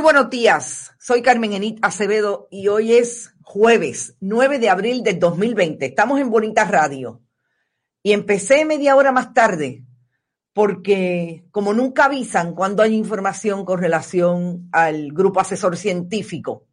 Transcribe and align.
buenos 0.00 0.28
días, 0.30 0.92
soy 0.98 1.22
Carmen 1.22 1.52
Enit 1.52 1.78
Acevedo 1.82 2.48
y 2.50 2.68
hoy 2.68 2.94
es 2.94 3.34
jueves 3.42 4.16
9 4.20 4.58
de 4.58 4.68
abril 4.68 5.02
del 5.02 5.18
2020. 5.18 5.86
Estamos 5.86 6.20
en 6.20 6.30
Bonita 6.30 6.64
Radio. 6.64 7.22
Y 8.02 8.12
empecé 8.12 8.64
media 8.64 8.96
hora 8.96 9.12
más 9.12 9.32
tarde 9.32 9.84
porque 10.52 11.46
como 11.50 11.72
nunca 11.72 12.06
avisan 12.06 12.54
cuando 12.54 12.82
hay 12.82 12.94
información 12.94 13.64
con 13.64 13.78
relación 13.78 14.68
al 14.72 15.12
grupo 15.12 15.40
asesor 15.40 15.76
científico, 15.76 16.66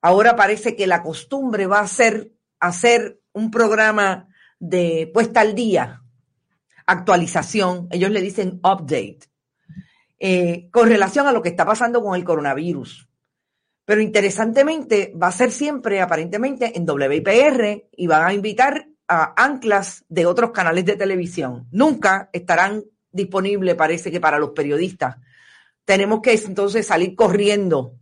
ahora 0.00 0.36
parece 0.36 0.76
que 0.76 0.86
la 0.86 1.02
costumbre 1.02 1.66
va 1.66 1.80
a 1.80 1.88
ser 1.88 2.32
hacer 2.60 3.20
un 3.32 3.50
programa 3.50 4.28
de 4.58 5.10
puesta 5.12 5.40
al 5.40 5.54
día, 5.54 6.02
actualización, 6.86 7.88
ellos 7.90 8.10
le 8.10 8.20
dicen 8.20 8.60
update 8.62 9.33
eh, 10.18 10.68
con 10.70 10.88
relación 10.88 11.26
a 11.26 11.32
lo 11.32 11.42
que 11.42 11.48
está 11.48 11.64
pasando 11.64 12.02
con 12.02 12.14
el 12.14 12.24
coronavirus. 12.24 13.08
Pero 13.84 14.00
interesantemente 14.00 15.12
va 15.20 15.26
a 15.26 15.32
ser 15.32 15.50
siempre 15.50 16.00
aparentemente 16.00 16.72
en 16.76 16.88
WIPR 16.88 17.88
y 17.92 18.06
van 18.06 18.24
a 18.24 18.32
invitar 18.32 18.88
a 19.08 19.34
anclas 19.36 20.04
de 20.08 20.24
otros 20.24 20.52
canales 20.52 20.84
de 20.84 20.96
televisión. 20.96 21.68
Nunca 21.70 22.30
estarán 22.32 22.84
disponibles, 23.10 23.74
parece 23.74 24.10
que 24.10 24.20
para 24.20 24.38
los 24.38 24.50
periodistas. 24.50 25.16
Tenemos 25.84 26.20
que 26.22 26.32
entonces 26.32 26.86
salir 26.86 27.14
corriendo 27.14 27.94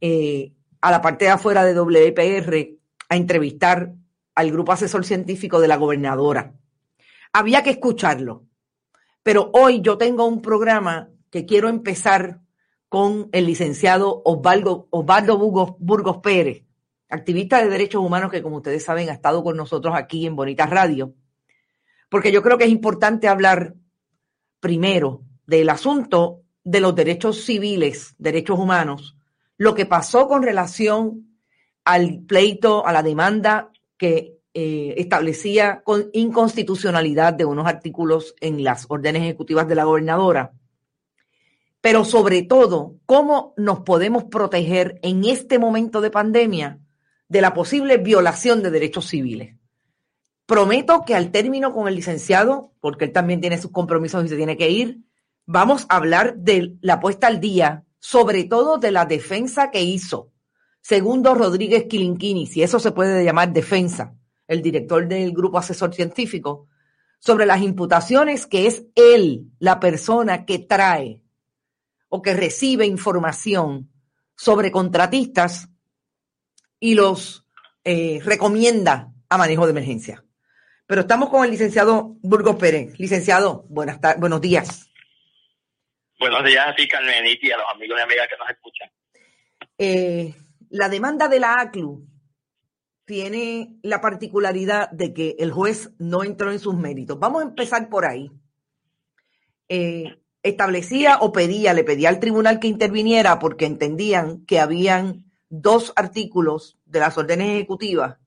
eh, 0.00 0.52
a 0.80 0.90
la 0.90 1.02
parte 1.02 1.24
de 1.24 1.32
afuera 1.32 1.64
de 1.64 1.80
WIPR 1.80 2.78
a 3.08 3.16
entrevistar 3.16 3.92
al 4.34 4.52
grupo 4.52 4.72
asesor 4.72 5.04
científico 5.04 5.60
de 5.60 5.66
la 5.66 5.76
gobernadora. 5.76 6.54
Había 7.32 7.64
que 7.64 7.70
escucharlo. 7.70 8.44
Pero 9.24 9.50
hoy 9.52 9.80
yo 9.80 9.98
tengo 9.98 10.24
un 10.26 10.40
programa 10.40 11.10
que 11.30 11.46
quiero 11.46 11.68
empezar 11.68 12.40
con 12.88 13.28
el 13.32 13.46
licenciado 13.46 14.22
Osvaldo, 14.24 14.88
Osvaldo 14.90 15.38
Burgos, 15.38 16.18
Pérez, 16.22 16.64
activista 17.08 17.62
de 17.62 17.68
derechos 17.68 18.02
humanos 18.02 18.30
que, 18.30 18.42
como 18.42 18.56
ustedes 18.56 18.84
saben, 18.84 19.10
ha 19.10 19.12
estado 19.12 19.42
con 19.42 19.56
nosotros 19.56 19.94
aquí 19.94 20.26
en 20.26 20.36
Bonita 20.36 20.66
Radio, 20.66 21.14
porque 22.08 22.32
yo 22.32 22.42
creo 22.42 22.56
que 22.56 22.64
es 22.64 22.70
importante 22.70 23.28
hablar 23.28 23.74
primero 24.60 25.22
del 25.46 25.68
asunto 25.68 26.42
de 26.64 26.80
los 26.80 26.94
derechos 26.94 27.44
civiles, 27.44 28.14
derechos 28.18 28.58
humanos, 28.58 29.16
lo 29.56 29.74
que 29.74 29.86
pasó 29.86 30.28
con 30.28 30.42
relación 30.42 31.38
al 31.84 32.20
pleito, 32.26 32.86
a 32.86 32.92
la 32.92 33.02
demanda 33.02 33.70
que 33.96 34.38
eh, 34.54 34.94
establecía 34.96 35.82
con 35.82 36.10
inconstitucionalidad 36.12 37.34
de 37.34 37.44
unos 37.44 37.66
artículos 37.66 38.34
en 38.40 38.64
las 38.64 38.86
órdenes 38.88 39.22
ejecutivas 39.22 39.68
de 39.68 39.74
la 39.74 39.84
gobernadora 39.84 40.52
pero 41.88 42.04
sobre 42.04 42.42
todo, 42.42 42.96
cómo 43.06 43.54
nos 43.56 43.80
podemos 43.80 44.24
proteger 44.24 45.00
en 45.02 45.24
este 45.24 45.58
momento 45.58 46.02
de 46.02 46.10
pandemia 46.10 46.80
de 47.30 47.40
la 47.40 47.54
posible 47.54 47.96
violación 47.96 48.62
de 48.62 48.70
derechos 48.70 49.06
civiles. 49.06 49.56
Prometo 50.44 51.06
que 51.06 51.14
al 51.14 51.30
término 51.30 51.72
con 51.72 51.88
el 51.88 51.94
licenciado, 51.94 52.74
porque 52.82 53.06
él 53.06 53.12
también 53.12 53.40
tiene 53.40 53.56
sus 53.56 53.70
compromisos 53.70 54.22
y 54.22 54.28
se 54.28 54.36
tiene 54.36 54.58
que 54.58 54.68
ir, 54.68 54.98
vamos 55.46 55.86
a 55.88 55.96
hablar 55.96 56.36
de 56.36 56.76
la 56.82 57.00
puesta 57.00 57.26
al 57.26 57.40
día, 57.40 57.86
sobre 57.98 58.44
todo 58.44 58.76
de 58.76 58.92
la 58.92 59.06
defensa 59.06 59.70
que 59.70 59.80
hizo 59.80 60.30
Segundo 60.82 61.34
Rodríguez 61.34 61.86
Quilinquini, 61.88 62.46
si 62.46 62.62
eso 62.62 62.78
se 62.80 62.92
puede 62.92 63.24
llamar 63.24 63.50
defensa, 63.50 64.14
el 64.46 64.60
director 64.60 65.08
del 65.08 65.32
grupo 65.32 65.56
asesor 65.56 65.94
científico, 65.94 66.66
sobre 67.18 67.46
las 67.46 67.62
imputaciones 67.62 68.46
que 68.46 68.66
es 68.66 68.84
él 68.94 69.46
la 69.58 69.80
persona 69.80 70.44
que 70.44 70.58
trae 70.58 71.22
o 72.08 72.22
que 72.22 72.34
recibe 72.34 72.86
información 72.86 73.90
sobre 74.36 74.70
contratistas 74.70 75.68
y 76.80 76.94
los 76.94 77.46
eh, 77.84 78.20
recomienda 78.24 79.12
a 79.28 79.38
manejo 79.38 79.66
de 79.66 79.72
emergencia. 79.72 80.24
Pero 80.86 81.02
estamos 81.02 81.28
con 81.28 81.44
el 81.44 81.50
licenciado 81.50 82.16
Burgos 82.22 82.56
Pérez. 82.56 82.98
Licenciado, 82.98 83.66
buenas 83.68 83.98
buenos 84.18 84.40
días. 84.40 84.88
Buenos 86.18 86.44
días 86.44 86.66
a 86.66 86.74
ti, 86.74 86.88
Carmen, 86.88 87.24
y 87.26 87.50
a 87.50 87.58
los 87.58 87.66
amigos 87.74 87.98
y 87.98 88.02
amigas 88.02 88.28
que 88.28 88.36
nos 88.38 88.50
escuchan. 88.50 88.90
Eh, 89.76 90.34
la 90.70 90.88
demanda 90.88 91.28
de 91.28 91.40
la 91.40 91.60
ACLU 91.60 92.08
tiene 93.04 93.78
la 93.82 94.00
particularidad 94.00 94.90
de 94.90 95.14
que 95.14 95.36
el 95.38 95.52
juez 95.52 95.92
no 95.98 96.24
entró 96.24 96.50
en 96.50 96.58
sus 96.58 96.74
méritos. 96.74 97.18
Vamos 97.18 97.42
a 97.42 97.46
empezar 97.46 97.88
por 97.88 98.04
ahí. 98.04 98.30
Eh, 99.68 100.20
establecía 100.42 101.18
o 101.20 101.32
pedía, 101.32 101.74
le 101.74 101.84
pedía 101.84 102.08
al 102.08 102.20
tribunal 102.20 102.60
que 102.60 102.68
interviniera 102.68 103.38
porque 103.38 103.66
entendían 103.66 104.44
que 104.46 104.60
habían 104.60 105.24
dos 105.48 105.92
artículos 105.96 106.78
de 106.86 107.00
las 107.00 107.16
órdenes 107.18 107.48
ejecutivas, 107.50 108.18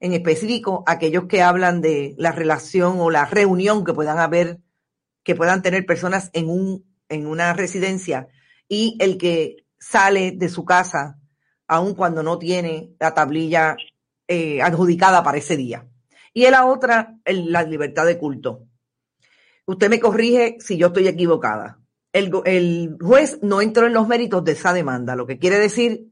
en 0.00 0.12
específico 0.12 0.84
aquellos 0.86 1.24
que 1.24 1.42
hablan 1.42 1.80
de 1.80 2.14
la 2.18 2.32
relación 2.32 3.00
o 3.00 3.10
la 3.10 3.24
reunión 3.24 3.84
que 3.84 3.94
puedan 3.94 4.18
haber, 4.18 4.60
que 5.22 5.34
puedan 5.34 5.62
tener 5.62 5.86
personas 5.86 6.30
en 6.32 6.48
un, 6.48 6.84
en 7.08 7.26
una 7.26 7.52
residencia 7.54 8.28
y 8.68 8.96
el 9.00 9.18
que 9.18 9.64
sale 9.78 10.32
de 10.32 10.48
su 10.48 10.64
casa 10.64 11.18
aun 11.68 11.94
cuando 11.94 12.22
no 12.22 12.38
tiene 12.38 12.94
la 13.00 13.14
tablilla 13.14 13.76
eh, 14.28 14.62
adjudicada 14.62 15.22
para 15.22 15.38
ese 15.38 15.56
día. 15.56 15.86
Y 16.32 16.48
la 16.50 16.66
otra, 16.66 17.16
la 17.24 17.62
libertad 17.62 18.06
de 18.06 18.18
culto. 18.18 18.66
Usted 19.66 19.90
me 19.90 20.00
corrige 20.00 20.56
si 20.60 20.78
yo 20.78 20.88
estoy 20.88 21.08
equivocada. 21.08 21.78
El, 22.12 22.96
juez 23.00 23.40
no 23.42 23.60
entró 23.60 23.86
en 23.86 23.92
los 23.92 24.08
méritos 24.08 24.42
de 24.44 24.52
esa 24.52 24.72
demanda, 24.72 25.16
lo 25.16 25.26
que 25.26 25.38
quiere 25.38 25.58
decir 25.58 26.06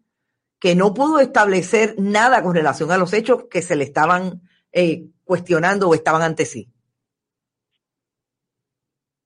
que 0.60 0.74
no 0.74 0.92
pudo 0.92 1.20
establecer 1.20 1.94
nada 1.98 2.42
con 2.42 2.54
relación 2.54 2.90
a 2.90 2.98
los 2.98 3.12
hechos 3.12 3.44
que 3.50 3.62
se 3.62 3.76
le 3.76 3.84
estaban 3.84 4.42
eh, 4.72 5.04
cuestionando 5.24 5.88
o 5.88 5.94
estaban 5.94 6.22
ante 6.22 6.44
sí. 6.44 6.68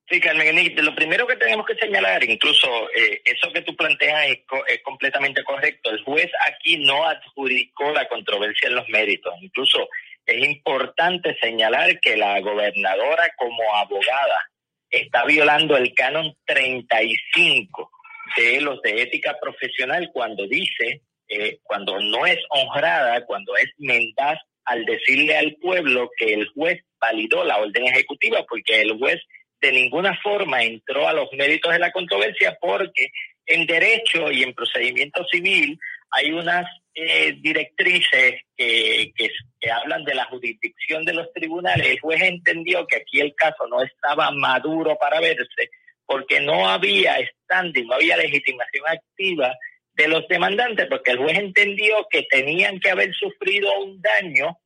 Sí, 0.09 0.19
Carmen, 0.19 0.55
lo 0.83 0.95
primero 0.95 1.27
que 1.27 1.35
tenemos 1.35 1.65
que 1.67 1.75
señalar, 1.75 2.23
incluso 2.23 2.67
eh, 2.95 3.21
eso 3.23 3.51
que 3.53 3.61
tú 3.61 3.75
planteas 3.75 4.27
es, 4.27 4.39
es, 4.67 4.81
completamente 4.81 5.43
correcto. 5.43 5.91
El 5.91 6.03
juez 6.03 6.31
aquí 6.47 6.77
no 6.83 7.05
adjudicó 7.05 7.91
la 7.91 8.07
controversia 8.07 8.69
en 8.69 8.75
los 8.75 8.89
méritos. 8.89 9.33
Incluso 9.39 9.87
es 10.29 10.45
importante 10.45 11.35
señalar 11.41 11.99
que 11.99 12.15
la 12.15 12.39
gobernadora 12.39 13.31
como 13.37 13.75
abogada 13.75 14.49
está 14.89 15.25
violando 15.25 15.77
el 15.77 15.93
canon 15.93 16.35
35 16.45 17.91
de 18.37 18.61
los 18.61 18.81
de 18.81 19.01
ética 19.01 19.37
profesional 19.41 20.09
cuando 20.13 20.47
dice, 20.47 21.01
eh, 21.27 21.59
cuando 21.63 21.99
no 21.99 22.25
es 22.25 22.37
honrada, 22.49 23.25
cuando 23.25 23.55
es 23.57 23.69
mendaz 23.77 24.39
al 24.65 24.85
decirle 24.85 25.35
al 25.35 25.55
pueblo 25.55 26.09
que 26.17 26.33
el 26.33 26.47
juez 26.49 26.83
validó 26.99 27.43
la 27.43 27.57
orden 27.57 27.87
ejecutiva, 27.87 28.45
porque 28.47 28.81
el 28.81 28.97
juez 28.97 29.19
de 29.61 29.71
ninguna 29.71 30.17
forma 30.21 30.63
entró 30.63 31.07
a 31.07 31.13
los 31.13 31.31
méritos 31.33 31.73
de 31.73 31.79
la 31.79 31.91
controversia 31.91 32.57
porque 32.61 33.09
en 33.45 33.65
derecho 33.65 34.31
y 34.31 34.43
en 34.43 34.53
procedimiento 34.53 35.25
civil 35.25 35.77
hay 36.11 36.31
unas 36.31 36.65
eh, 37.01 37.35
directrices 37.39 38.41
que, 38.55 39.11
que, 39.15 39.71
hablan 39.71 40.03
de 40.03 40.15
la 40.15 40.25
jurisdicción 40.25 41.05
de 41.05 41.13
los 41.13 41.31
tribunales, 41.33 41.87
el 41.87 41.99
juez 41.99 42.21
entendió 42.21 42.85
que 42.87 42.97
aquí 42.97 43.21
el 43.21 43.33
caso 43.35 43.67
no 43.67 43.81
estaba 43.81 44.31
maduro 44.31 44.97
para 44.97 45.19
verse 45.19 45.69
porque 46.05 46.41
no 46.41 46.67
había 46.67 47.17
standing, 47.43 47.85
no 47.85 47.93
había 47.93 48.17
legitimación 48.17 48.83
activa 48.87 49.55
de 49.93 50.07
los 50.07 50.27
demandantes, 50.27 50.87
porque 50.87 51.11
el 51.11 51.19
juez 51.19 51.37
entendió 51.37 52.07
que 52.09 52.23
tenían 52.23 52.79
que 52.79 52.89
haber 52.89 53.13
sufrido 53.13 53.69
un 53.79 54.01
daño 54.01 54.57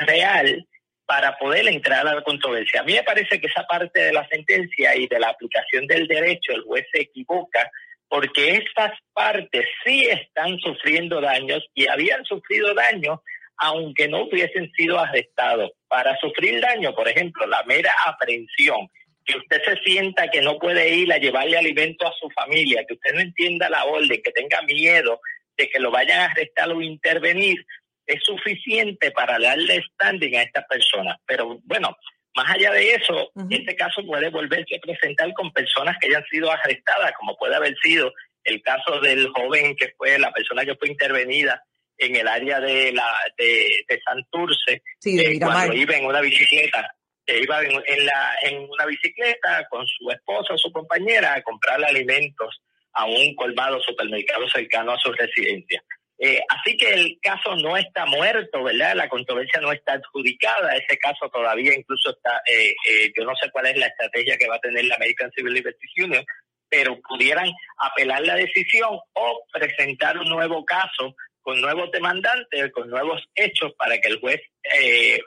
real 0.00 0.66
para 1.06 1.38
poder 1.38 1.68
entrar 1.68 2.06
a 2.06 2.16
la 2.16 2.22
controversia. 2.22 2.80
A 2.80 2.84
mí 2.84 2.94
me 2.94 3.02
parece 3.02 3.40
que 3.40 3.46
esa 3.46 3.62
parte 3.64 4.00
de 4.00 4.12
la 4.12 4.26
sentencia 4.28 4.96
y 4.96 5.06
de 5.06 5.20
la 5.20 5.30
aplicación 5.30 5.86
del 5.86 6.06
derecho, 6.06 6.52
el 6.52 6.62
juez 6.62 6.84
se 6.92 7.02
equivoca 7.02 7.70
porque 8.08 8.56
estas 8.56 8.92
partes 9.12 9.66
sí 9.84 10.06
están 10.06 10.58
sufriendo 10.58 11.20
daños 11.20 11.64
y 11.74 11.88
habían 11.88 12.24
sufrido 12.24 12.74
daños 12.74 13.20
aunque 13.58 14.08
no 14.08 14.22
hubiesen 14.22 14.70
sido 14.72 14.98
arrestados. 14.98 15.72
Para 15.88 16.16
sufrir 16.18 16.60
daño, 16.60 16.94
por 16.94 17.08
ejemplo, 17.08 17.46
la 17.46 17.62
mera 17.64 17.92
aprehensión, 18.06 18.88
que 19.24 19.36
usted 19.36 19.60
se 19.64 19.76
sienta 19.82 20.28
que 20.28 20.40
no 20.40 20.58
puede 20.58 20.88
ir 20.94 21.12
a 21.12 21.18
llevarle 21.18 21.58
alimento 21.58 22.06
a 22.06 22.12
su 22.12 22.30
familia, 22.30 22.84
que 22.86 22.94
usted 22.94 23.14
no 23.14 23.20
entienda 23.20 23.68
la 23.68 23.84
orden, 23.84 24.22
que 24.22 24.30
tenga 24.30 24.62
miedo 24.62 25.20
de 25.56 25.68
que 25.68 25.80
lo 25.80 25.90
vayan 25.90 26.20
a 26.20 26.24
arrestar 26.26 26.70
o 26.70 26.80
intervenir, 26.80 27.66
es 28.06 28.20
suficiente 28.24 29.10
para 29.10 29.38
darle 29.38 29.82
standing 29.92 30.36
a 30.36 30.42
esta 30.42 30.64
persona. 30.66 31.18
Pero 31.26 31.58
bueno, 31.64 31.94
más 32.38 32.54
allá 32.54 32.70
de 32.70 32.94
eso, 32.94 33.32
este 33.50 33.74
caso 33.74 34.00
puede 34.06 34.30
volverse 34.30 34.76
a 34.76 34.80
presentar 34.80 35.32
con 35.34 35.52
personas 35.52 35.96
que 36.00 36.06
hayan 36.06 36.24
sido 36.30 36.52
arrestadas, 36.52 37.12
como 37.18 37.36
puede 37.36 37.56
haber 37.56 37.76
sido 37.82 38.12
el 38.44 38.62
caso 38.62 39.00
del 39.00 39.28
joven 39.30 39.74
que 39.74 39.92
fue 39.96 40.16
la 40.20 40.30
persona 40.30 40.64
que 40.64 40.76
fue 40.76 40.88
intervenida 40.88 41.60
en 41.96 42.14
el 42.14 42.28
área 42.28 42.60
de 42.60 42.92
la 42.92 43.12
de, 43.36 44.00
Santurce, 44.04 44.82
eh, 45.04 45.40
cuando 45.40 45.74
iba 45.74 45.96
en 45.96 46.04
una 46.04 46.20
bicicleta, 46.20 46.94
iba 47.26 47.60
en, 47.60 48.06
la, 48.06 48.34
en 48.42 48.68
una 48.70 48.86
bicicleta 48.86 49.66
con 49.68 49.84
su 49.88 50.08
esposa 50.08 50.54
o 50.54 50.58
su 50.58 50.70
compañera 50.70 51.34
a 51.34 51.42
comprarle 51.42 51.86
alimentos 51.86 52.62
a 52.92 53.04
un 53.04 53.34
colmado 53.34 53.80
supermercado 53.80 54.48
cercano 54.48 54.92
a 54.92 54.98
su 54.98 55.12
residencia. 55.12 55.82
Eh, 56.20 56.40
así 56.48 56.76
que 56.76 56.92
el 56.92 57.18
caso 57.22 57.54
no 57.56 57.76
está 57.76 58.04
muerto, 58.06 58.64
¿verdad? 58.64 58.96
La 58.96 59.08
controversia 59.08 59.60
no 59.60 59.72
está 59.72 59.92
adjudicada. 59.94 60.74
Ese 60.74 60.98
caso 60.98 61.28
todavía 61.30 61.72
incluso 61.74 62.10
está, 62.10 62.42
eh, 62.46 62.74
eh, 62.88 63.12
yo 63.16 63.24
no 63.24 63.34
sé 63.36 63.50
cuál 63.52 63.66
es 63.66 63.76
la 63.76 63.86
estrategia 63.86 64.36
que 64.36 64.48
va 64.48 64.56
a 64.56 64.60
tener 64.60 64.84
la 64.86 64.96
American 64.96 65.30
Civil 65.30 65.54
Liberties 65.54 65.92
Union, 65.96 66.24
pero 66.68 66.98
pudieran 67.08 67.48
apelar 67.78 68.22
la 68.22 68.34
decisión 68.34 68.98
o 69.12 69.44
presentar 69.52 70.18
un 70.18 70.28
nuevo 70.28 70.64
caso 70.64 71.14
con 71.40 71.60
nuevos 71.60 71.90
demandantes, 71.92 72.72
con 72.72 72.90
nuevos 72.90 73.22
hechos 73.34 73.72
para 73.78 73.96
que 73.98 74.08
el 74.08 74.20
juez, 74.20 74.40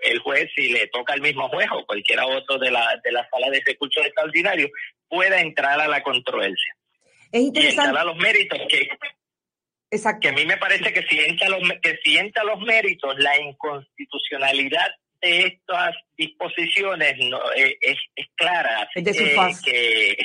el 0.03 0.19
juez 0.19 0.51
si 0.53 0.71
le 0.71 0.85
toca 0.87 1.13
al 1.13 1.21
mismo 1.21 1.49
juez 1.49 1.67
o 1.71 1.83
cualquiera 1.85 2.27
otro 2.27 2.59
de 2.59 2.69
la, 2.69 2.99
de 3.03 3.11
la 3.11 3.27
sala 3.31 3.49
de 3.49 3.63
recursos 3.65 4.05
extraordinarios, 4.05 4.69
pueda 5.07 5.41
entrar 5.41 5.79
a 5.79 5.87
la 5.87 6.03
controversia. 6.03 6.75
Es 7.31 7.41
interesante. 7.41 7.95
Y 7.95 7.97
a 7.97 8.03
los 8.03 8.17
méritos 8.17 8.59
que 8.69 8.87
Exacto. 9.91 10.21
Que 10.21 10.29
a 10.29 10.33
mí 10.33 10.45
me 10.45 10.57
parece 10.57 10.93
que 10.93 11.03
si 11.03 11.19
entra 11.19 11.49
los, 11.49 11.61
que 11.81 11.99
si 12.03 12.17
entra 12.17 12.43
los 12.43 12.59
méritos, 12.61 13.13
la 13.19 13.37
inconstitucionalidad 13.39 14.89
de 15.21 15.41
estas 15.41 15.95
disposiciones 16.17 17.15
no, 17.29 17.39
eh, 17.55 17.77
es, 17.81 17.97
es, 18.15 18.27
clara. 18.35 18.89
Es 18.95 19.03
de 19.03 19.13
su 19.13 19.25
faz. 19.35 19.61
Que, 19.61 20.15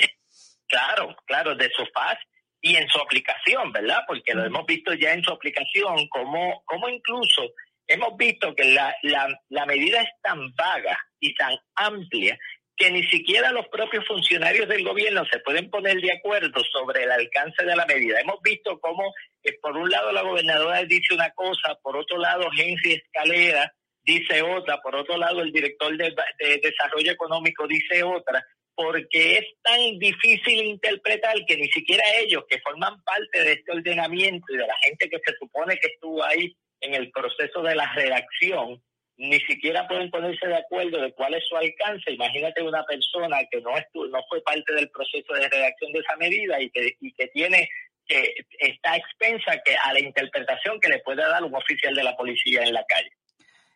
claro, 0.69 1.17
claro, 1.27 1.55
de 1.57 1.69
su 1.71 1.85
faz 1.93 2.17
y 2.61 2.77
en 2.77 2.89
su 2.89 2.99
aplicación, 2.99 3.73
¿verdad? 3.73 4.01
Porque 4.07 4.35
lo 4.35 4.45
hemos 4.45 4.65
visto 4.67 4.95
ya 4.95 5.13
en 5.13 5.23
su 5.23 5.33
aplicación, 5.33 6.09
como, 6.09 6.63
como 6.65 6.89
incluso 6.89 7.53
hemos 7.89 8.17
visto 8.17 8.55
que 8.55 8.65
la, 8.65 8.95
la, 9.03 9.29
la 9.49 9.67
medida 9.67 10.01
es 10.01 10.11
tan 10.23 10.55
vaga 10.55 10.99
y 11.21 11.35
tan 11.35 11.57
amplia 11.75 12.39
que 12.77 12.91
ni 12.91 13.03
siquiera 13.05 13.53
los 13.53 13.67
propios 13.69 14.07
funcionarios 14.07 14.69
del 14.69 14.85
gobierno 14.85 15.25
se 15.31 15.39
pueden 15.41 15.71
poner 15.71 15.99
de 16.01 16.13
acuerdo 16.13 16.63
sobre 16.73 17.05
el 17.05 17.11
alcance 17.11 17.65
de 17.65 17.75
la 17.75 17.87
medida. 17.87 18.21
Hemos 18.21 18.41
visto 18.43 18.79
cómo, 18.81 19.15
por 19.55 19.77
un 19.77 19.91
lado, 19.91 20.13
la 20.13 20.23
gobernadora 20.23 20.85
dice 20.85 21.15
una 21.15 21.31
cosa, 21.31 21.77
por 21.83 21.97
otro 21.97 22.19
lado, 22.19 22.49
Henry 22.57 22.95
Escalera 22.95 23.73
dice 24.07 24.43
otra, 24.43 24.81
por 24.81 24.95
otro 24.95 25.17
lado, 25.17 25.43
el 25.43 25.53
director 25.53 25.97
de, 25.97 26.15
Desarrollo 26.63 27.13
Económico 27.13 27.67
dice 27.67 28.03
otra, 28.03 28.45
porque 28.75 29.39
es 29.39 29.45
tan 29.63 29.99
difícil 29.99 30.65
interpretar 30.65 31.35
que 31.47 31.57
ni 31.57 31.69
siquiera 31.69 32.05
ellos, 32.21 32.45
que 32.49 32.61
forman 32.61 33.03
parte 33.03 33.41
de 33.43 33.53
este 33.53 33.73
ordenamiento 33.73 34.47
y 34.53 34.59
de 34.59 34.67
la 34.67 34.77
gente 34.83 35.09
que 35.09 35.19
se 35.25 35.35
supone 35.39 35.77
que 35.79 35.89
estuvo 35.89 36.23
ahí 36.25 36.55
en 36.81 36.95
el 36.95 37.11
proceso 37.11 37.63
de 37.63 37.75
la 37.75 37.93
redacción, 37.95 38.81
ni 39.19 39.41
siquiera 39.41 39.89
pueden 39.89 40.11
ponerse 40.11 40.47
de 40.47 40.57
acuerdo 40.57 41.01
de 41.01 41.13
cuál 41.13 41.35
es 41.35 41.45
su 41.49 41.57
alcance. 41.57 42.13
Imagínate 42.13 42.63
una 42.63 42.85
persona 42.85 43.39
que 43.51 43.61
no, 43.63 43.71
no 43.71 44.25
fue 44.29 44.43
parte 44.43 44.75
del 44.75 44.91
proceso 44.91 45.33
de 45.33 45.49
redacción 45.49 45.93
de 45.93 46.01
esa 46.01 46.17
medida 46.17 46.61
y 46.61 46.71
que, 46.71 46.97
y 47.01 47.13
que 47.15 47.27
tiene 47.29 47.69
que 48.07 48.35
está 48.59 48.97
expensa 48.97 49.61
que 49.65 49.75
a 49.75 49.93
la 49.93 50.01
interpretación 50.01 50.79
que 50.81 50.89
le 50.89 51.01
pueda 51.01 51.29
dar 51.29 51.43
un 51.45 51.55
oficial 51.55 51.95
de 51.95 52.05
la 52.05 52.17
policía 52.17 52.63
en 52.63 52.73
la 52.73 52.85
calle. 52.85 53.11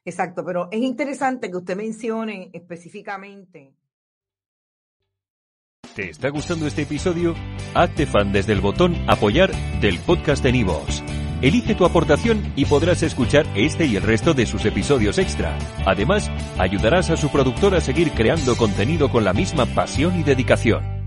Exacto, 0.04 0.44
pero 0.44 0.68
es 0.70 0.80
interesante 0.80 1.50
que 1.50 1.56
usted 1.56 1.76
mencione 1.76 2.50
específicamente. 2.52 3.74
¿Te 5.94 6.08
está 6.08 6.28
gustando 6.28 6.66
este 6.66 6.82
episodio? 6.82 7.34
Hazte 7.74 8.06
fan 8.06 8.32
desde 8.32 8.52
el 8.52 8.60
botón 8.60 8.94
apoyar 9.08 9.50
del 9.80 9.98
podcast 9.98 10.42
de 10.42 10.52
Nivos. 10.52 11.02
Elige 11.42 11.74
tu 11.74 11.84
aportación 11.84 12.52
y 12.54 12.66
podrás 12.66 13.02
escuchar 13.02 13.46
este 13.56 13.86
y 13.86 13.96
el 13.96 14.02
resto 14.02 14.34
de 14.34 14.46
sus 14.46 14.64
episodios 14.66 15.18
extra. 15.18 15.58
Además, 15.86 16.30
ayudarás 16.58 17.10
a 17.10 17.16
su 17.16 17.30
productor 17.30 17.74
a 17.74 17.80
seguir 17.80 18.12
creando 18.12 18.56
contenido 18.56 19.10
con 19.10 19.24
la 19.24 19.32
misma 19.32 19.66
pasión 19.66 20.20
y 20.20 20.22
dedicación. 20.22 20.99